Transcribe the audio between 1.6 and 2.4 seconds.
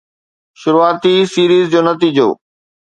جو نتيجو